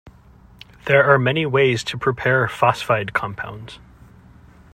[0.87, 3.77] There are many ways to prepare phosphide compounds.